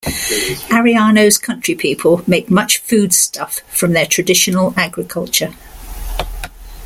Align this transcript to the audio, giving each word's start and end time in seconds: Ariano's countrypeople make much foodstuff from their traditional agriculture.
Ariano's 0.73 1.37
countrypeople 1.37 2.27
make 2.27 2.49
much 2.49 2.79
foodstuff 2.79 3.59
from 3.67 3.93
their 3.93 4.07
traditional 4.07 4.73
agriculture. 4.75 5.53